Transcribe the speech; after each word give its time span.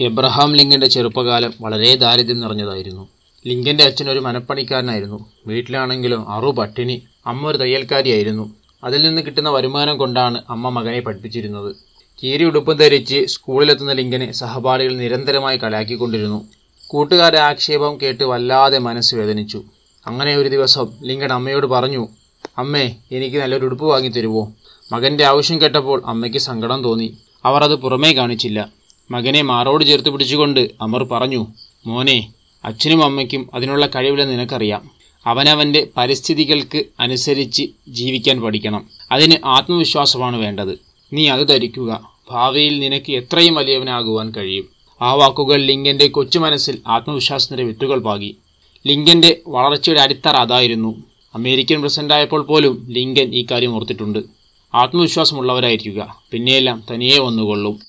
Abraham 0.00 0.56
ലിങ്കന്റെ 0.56 0.86
ചെറുപ്പകാലം 0.86 1.54
വളരെ 1.60 1.94
ദാരിദ്ര്യം 1.94 2.40
നിറഞ്ഞതായിരുന്നു. 2.40 3.08
ലിങ്കന്റെ 3.46 3.84
അച്ഛൻ 3.84 4.10
ഒരു 4.10 4.18
മനപ്പണിക്കാരനായിരുന്നു. 4.18 5.26
വീട്ടിലാണെങ്കിലും 5.46 6.30
അറു 6.30 6.50
പട്ടിണി 6.50 7.02
അമ്മ 7.26 7.46
ഒരു 7.46 7.58
തയ്യൽക്കാരിയായിരുന്നു. 7.58 8.54
അതിൽ 8.84 9.02
നിന്ന് 9.02 9.22
കിട്ടുന്ന 9.22 9.50
വരുമാനം 9.50 9.98
കൊണ്ടാണ് 9.98 10.42
അമ്മ 10.50 10.68
മകനെ 10.68 11.00
പഠിപ്പിച്ചിരുന്നത്. 11.00 11.76
കീരി 12.22 12.44
ഉടുപ്പും 12.44 12.76
ധരിച്ച് 12.76 13.24
സ്കൂളിലെത്തുന്ന 13.26 13.92
ലിങ്കനെ 13.92 14.32
സഹപാഠികൾ 14.32 14.96
നിരന്തരമായി 14.96 15.56
കലാക്കിക്കൊണ്ടിരുന്നു. 15.56 16.48
കൂട്ടുകാരുടെ 16.86 17.38
ആക്ഷേപം 17.38 17.98
കേട്ട് 18.02 18.24
വല്ലാതെ 18.24 18.78
മനസ്സ് 18.78 19.14
വേദനിച്ചു. 19.14 19.62
അങ്ങനെ 20.06 20.36
ഒരു 20.36 20.48
ദിവസം 20.48 20.86
ലിങ്കൻ 21.02 21.32
അമ്മയോട് 21.32 21.66
പറഞ്ഞു 21.66 22.08
അമ്മേ 22.58 22.94
എനിക്ക് 23.12 23.36
നല്ലൊരു 23.36 23.64
ഉടുപ്പ് 23.64 23.84
വാങ്ങി 23.84 24.08
തരുമോ 24.08 24.52
മകന്റെ 24.92 25.24
ആവശ്യം 25.24 25.62
കേട്ടപ്പോൾ 25.62 26.02
അമ്മയ്ക്ക് 26.06 26.38
സങ്കടം 26.38 26.84
തോന്നി. 26.84 27.18
അവർ 27.44 27.64
അത് 27.64 27.74
പുറമേ 27.74 28.12
കാണിച്ചില്ല. 28.12 28.77
മകനെ 29.10 29.42
മാറോട് 29.42 29.84
ചേർത്ത് 29.84 30.10
പിടിച്ചുകൊണ്ട് 30.10 30.70
അമർ 30.80 31.04
പറഞ്ഞു 31.04 31.46
മോനെ 31.86 32.32
അച്ഛനും 32.64 33.04
അമ്മയ്ക്കും 33.04 33.50
അതിനുള്ള 33.54 33.86
കഴിവില്ലെന്ന് 33.86 34.34
നിനക്കറിയാം. 34.34 34.90
അവനവന്റെ 35.26 35.86
പരിസ്ഥിതികൾക്ക് 35.96 36.84
അനുസരിച്ച് 37.00 37.66
ജീവിക്കാൻ 37.88 38.40
പഠിക്കണം. 38.40 38.86
അതിന് 39.12 39.36
ആത്മവിശ്വാസമാണ് 39.44 40.36
വേണ്ടത്. 40.36 40.78
നീ 41.12 41.28
അത് 41.28 41.48
ധരിക്കുക. 41.48 42.12
ഭാവിയിൽ 42.30 42.80
നിനക്ക് 42.80 43.12
എത്രയും 43.12 43.54
വലിയവനാകുവാൻ 43.54 44.30
കഴിയും. 44.30 44.68
ആ 45.02 45.12
വാക്കുകൾ 45.12 45.62
ലിങ്കന്റെ 45.62 46.06
കൊച്ചു 46.06 46.38
മനസ്സിൽ 46.38 46.78
ആത്മവിശ്വാസത്തിന്റെ 46.86 47.64
വിത്തുകൾ 47.64 47.98
പാകി. 47.98 48.36
ലിങ്കന്റെ 48.86 49.36
വളർച്ചയുടെ 49.48 50.00
അടിത്തറ 50.00 50.36
അതായിരുന്നു. 50.36 51.02
അമേരിക്കൻ 51.34 51.80
പ്രസിഡന്റായപ്പോൾ 51.80 52.42
പോലും 52.42 52.86
ലിങ്കൻ 52.90 53.34
ഈ 53.34 53.46
കാര്യം 53.50 53.76
ഓർത്തിട്ടുണ്ട്. 53.76 54.18
ആത്മവിശ്വാസമുള്ളവരായിരിക്കുക. 54.74 56.22
പിന്നെയെല്ലാം 56.30 56.82
തനിയെ 56.90 57.18
വന്നുകൊള്ളും. 57.18 57.87